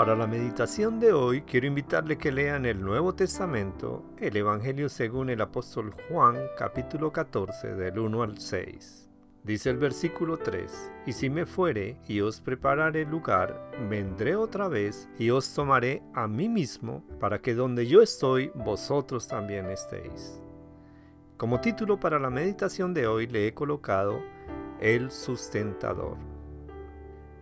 Para 0.00 0.16
la 0.16 0.26
meditación 0.26 0.98
de 0.98 1.12
hoy 1.12 1.42
quiero 1.42 1.66
invitarle 1.66 2.16
que 2.16 2.32
lean 2.32 2.64
el 2.64 2.80
Nuevo 2.80 3.14
Testamento, 3.14 4.02
el 4.16 4.34
Evangelio 4.34 4.88
según 4.88 5.28
el 5.28 5.42
apóstol 5.42 5.94
Juan 6.08 6.38
capítulo 6.56 7.12
14 7.12 7.74
del 7.74 7.98
1 7.98 8.22
al 8.22 8.38
6. 8.38 9.10
Dice 9.44 9.68
el 9.68 9.76
versículo 9.76 10.38
3, 10.38 10.90
Y 11.04 11.12
si 11.12 11.28
me 11.28 11.44
fuere 11.44 11.98
y 12.08 12.22
os 12.22 12.40
prepararé 12.40 13.04
lugar, 13.04 13.72
vendré 13.90 14.36
otra 14.36 14.68
vez 14.68 15.06
y 15.18 15.28
os 15.28 15.52
tomaré 15.52 16.02
a 16.14 16.26
mí 16.26 16.48
mismo, 16.48 17.04
para 17.20 17.42
que 17.42 17.54
donde 17.54 17.86
yo 17.86 18.00
estoy, 18.00 18.50
vosotros 18.54 19.28
también 19.28 19.66
estéis. 19.66 20.40
Como 21.36 21.60
título 21.60 22.00
para 22.00 22.18
la 22.18 22.30
meditación 22.30 22.94
de 22.94 23.06
hoy 23.06 23.26
le 23.26 23.48
he 23.48 23.52
colocado 23.52 24.22
El 24.80 25.10
sustentador. 25.10 26.39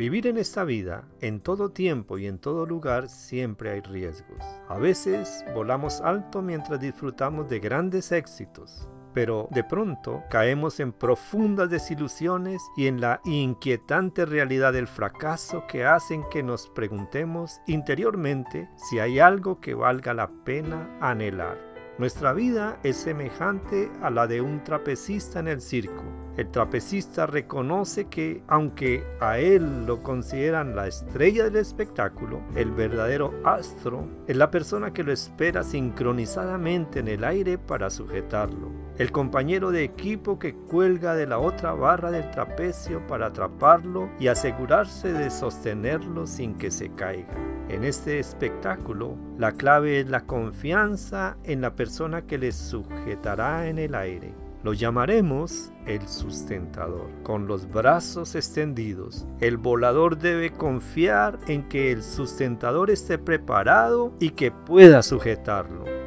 Vivir 0.00 0.26
en 0.28 0.38
esta 0.38 0.64
vida, 0.64 1.04
en 1.20 1.40
todo 1.40 1.72
tiempo 1.72 2.16
y 2.16 2.26
en 2.26 2.38
todo 2.38 2.64
lugar, 2.64 3.10
siempre 3.10 3.68
hay 3.68 3.80
riesgos. 3.82 4.42
A 4.66 4.78
veces 4.78 5.44
volamos 5.54 6.00
alto 6.00 6.40
mientras 6.40 6.80
disfrutamos 6.80 7.50
de 7.50 7.60
grandes 7.60 8.10
éxitos, 8.10 8.88
pero 9.12 9.46
de 9.50 9.62
pronto 9.62 10.22
caemos 10.30 10.80
en 10.80 10.94
profundas 10.94 11.68
desilusiones 11.68 12.62
y 12.78 12.86
en 12.86 13.02
la 13.02 13.20
inquietante 13.26 14.24
realidad 14.24 14.72
del 14.72 14.86
fracaso 14.86 15.64
que 15.68 15.84
hacen 15.84 16.24
que 16.30 16.42
nos 16.42 16.70
preguntemos 16.70 17.60
interiormente 17.66 18.70
si 18.76 19.00
hay 19.00 19.18
algo 19.18 19.60
que 19.60 19.74
valga 19.74 20.14
la 20.14 20.30
pena 20.46 20.96
anhelar. 21.02 21.58
Nuestra 21.98 22.32
vida 22.32 22.80
es 22.84 22.96
semejante 22.96 23.92
a 24.00 24.08
la 24.08 24.26
de 24.26 24.40
un 24.40 24.64
trapecista 24.64 25.40
en 25.40 25.48
el 25.48 25.60
circo 25.60 26.19
el 26.36 26.50
trapecista 26.50 27.26
reconoce 27.26 28.06
que, 28.06 28.42
aunque 28.46 29.04
a 29.20 29.38
él 29.38 29.84
lo 29.86 30.02
consideran 30.02 30.76
la 30.76 30.86
estrella 30.86 31.44
del 31.44 31.56
espectáculo, 31.56 32.40
el 32.54 32.70
verdadero 32.70 33.34
astro 33.44 34.08
es 34.26 34.36
la 34.36 34.50
persona 34.50 34.92
que 34.92 35.02
lo 35.02 35.12
espera 35.12 35.64
sincronizadamente 35.64 37.00
en 37.00 37.08
el 37.08 37.24
aire 37.24 37.58
para 37.58 37.90
sujetarlo. 37.90 38.70
El 38.96 39.12
compañero 39.12 39.70
de 39.70 39.82
equipo 39.82 40.38
que 40.38 40.54
cuelga 40.54 41.14
de 41.14 41.26
la 41.26 41.38
otra 41.38 41.72
barra 41.72 42.10
del 42.10 42.30
trapecio 42.30 43.06
para 43.06 43.26
atraparlo 43.26 44.10
y 44.20 44.28
asegurarse 44.28 45.12
de 45.12 45.30
sostenerlo 45.30 46.26
sin 46.26 46.54
que 46.54 46.70
se 46.70 46.90
caiga. 46.94 47.34
En 47.68 47.84
este 47.84 48.18
espectáculo, 48.18 49.16
la 49.38 49.52
clave 49.52 50.00
es 50.00 50.08
la 50.08 50.26
confianza 50.26 51.36
en 51.44 51.60
la 51.60 51.74
persona 51.74 52.22
que 52.22 52.38
le 52.38 52.52
sujetará 52.52 53.68
en 53.68 53.78
el 53.78 53.94
aire. 53.94 54.34
Lo 54.62 54.74
llamaremos 54.74 55.72
el 55.86 56.06
sustentador. 56.06 57.08
Con 57.22 57.46
los 57.46 57.70
brazos 57.70 58.34
extendidos, 58.34 59.26
el 59.40 59.56
volador 59.56 60.18
debe 60.18 60.50
confiar 60.50 61.38
en 61.48 61.68
que 61.68 61.92
el 61.92 62.02
sustentador 62.02 62.90
esté 62.90 63.18
preparado 63.18 64.12
y 64.20 64.30
que 64.30 64.50
pueda 64.50 65.02
sujetarlo. 65.02 65.99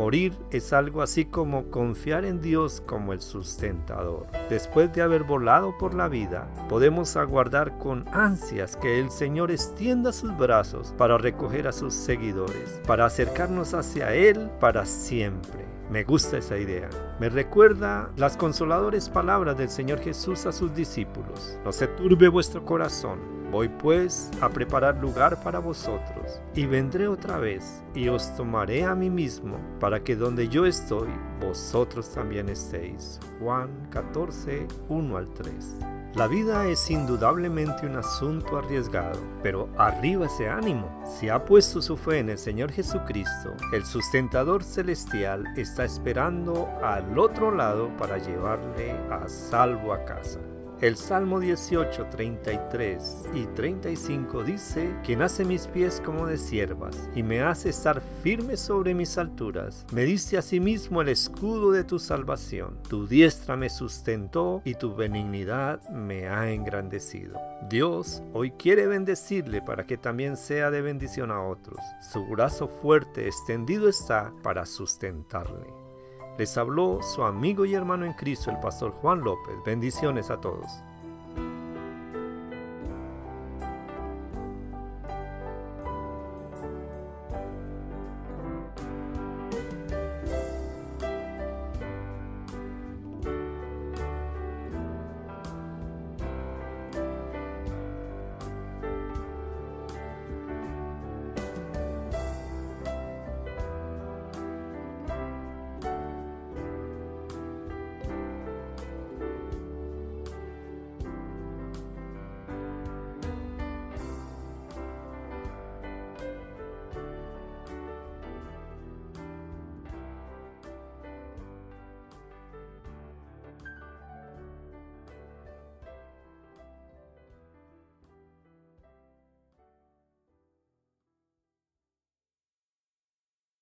Morir 0.00 0.32
es 0.50 0.72
algo 0.72 1.02
así 1.02 1.26
como 1.26 1.70
confiar 1.70 2.24
en 2.24 2.40
Dios 2.40 2.82
como 2.86 3.12
el 3.12 3.20
sustentador. 3.20 4.28
Después 4.48 4.90
de 4.94 5.02
haber 5.02 5.24
volado 5.24 5.76
por 5.76 5.92
la 5.92 6.08
vida, 6.08 6.48
podemos 6.70 7.18
aguardar 7.18 7.76
con 7.76 8.08
ansias 8.08 8.76
que 8.76 8.98
el 8.98 9.10
Señor 9.10 9.50
extienda 9.50 10.14
sus 10.14 10.34
brazos 10.38 10.94
para 10.96 11.18
recoger 11.18 11.68
a 11.68 11.72
sus 11.72 11.92
seguidores, 11.92 12.80
para 12.86 13.04
acercarnos 13.04 13.74
hacia 13.74 14.14
Él 14.14 14.48
para 14.58 14.86
siempre. 14.86 15.66
Me 15.90 16.02
gusta 16.02 16.38
esa 16.38 16.56
idea. 16.56 16.88
Me 17.18 17.28
recuerda 17.28 18.10
las 18.16 18.38
consoladores 18.38 19.10
palabras 19.10 19.58
del 19.58 19.68
Señor 19.68 20.00
Jesús 20.00 20.46
a 20.46 20.52
sus 20.52 20.74
discípulos. 20.74 21.58
No 21.62 21.72
se 21.72 21.88
turbe 21.88 22.28
vuestro 22.28 22.64
corazón. 22.64 23.39
Voy 23.50 23.68
pues 23.68 24.30
a 24.40 24.48
preparar 24.48 24.98
lugar 24.98 25.42
para 25.42 25.58
vosotros, 25.58 26.40
y 26.54 26.66
vendré 26.66 27.08
otra 27.08 27.38
vez, 27.38 27.82
y 27.94 28.08
os 28.08 28.34
tomaré 28.36 28.84
a 28.84 28.94
mí 28.94 29.10
mismo, 29.10 29.58
para 29.80 30.04
que 30.04 30.14
donde 30.14 30.48
yo 30.48 30.66
estoy, 30.66 31.08
vosotros 31.40 32.10
también 32.10 32.48
estéis. 32.48 33.18
Juan 33.40 33.88
14, 33.90 34.68
1 34.88 35.16
al 35.16 35.28
3. 35.34 35.76
La 36.14 36.26
vida 36.26 36.66
es 36.66 36.90
indudablemente 36.90 37.86
un 37.86 37.96
asunto 37.96 38.56
arriesgado, 38.56 39.18
pero 39.42 39.68
arriba 39.78 40.26
ese 40.26 40.48
ánimo. 40.48 41.02
Si 41.04 41.28
ha 41.28 41.44
puesto 41.44 41.80
su 41.80 41.96
fe 41.96 42.18
en 42.18 42.30
el 42.30 42.38
Señor 42.38 42.72
Jesucristo, 42.72 43.54
el 43.72 43.84
sustentador 43.84 44.64
celestial 44.64 45.44
está 45.56 45.84
esperando 45.84 46.68
al 46.82 47.16
otro 47.16 47.54
lado 47.54 47.88
para 47.96 48.18
llevarle 48.18 48.92
a 49.10 49.28
salvo 49.28 49.92
a 49.92 50.04
casa. 50.04 50.40
El 50.80 50.96
Salmo 50.96 51.40
18, 51.40 52.06
33 52.06 53.24
y 53.34 53.44
35 53.48 54.44
dice, 54.44 54.96
Quien 55.04 55.20
hace 55.20 55.44
mis 55.44 55.66
pies 55.66 56.00
como 56.02 56.26
de 56.26 56.38
siervas 56.38 57.10
y 57.14 57.22
me 57.22 57.42
hace 57.42 57.68
estar 57.68 58.00
firme 58.22 58.56
sobre 58.56 58.94
mis 58.94 59.18
alturas, 59.18 59.84
me 59.92 60.04
diste 60.04 60.38
asimismo 60.38 61.02
el 61.02 61.10
escudo 61.10 61.70
de 61.70 61.84
tu 61.84 61.98
salvación. 61.98 62.78
Tu 62.88 63.06
diestra 63.06 63.56
me 63.56 63.68
sustentó 63.68 64.62
y 64.64 64.74
tu 64.74 64.94
benignidad 64.94 65.86
me 65.90 66.28
ha 66.28 66.50
engrandecido. 66.50 67.38
Dios 67.68 68.22
hoy 68.32 68.52
quiere 68.52 68.86
bendecirle 68.86 69.60
para 69.60 69.84
que 69.84 69.98
también 69.98 70.38
sea 70.38 70.70
de 70.70 70.80
bendición 70.80 71.30
a 71.30 71.42
otros. 71.42 71.78
Su 72.10 72.24
brazo 72.24 72.68
fuerte 72.68 73.26
extendido 73.26 73.86
está 73.86 74.32
para 74.42 74.64
sustentarle. 74.64 75.79
Les 76.38 76.56
habló 76.56 77.02
su 77.02 77.22
amigo 77.22 77.64
y 77.64 77.74
hermano 77.74 78.06
en 78.06 78.14
Cristo, 78.14 78.50
el 78.50 78.58
pastor 78.60 78.92
Juan 78.92 79.20
López. 79.20 79.56
Bendiciones 79.64 80.30
a 80.30 80.40
todos. 80.40 80.82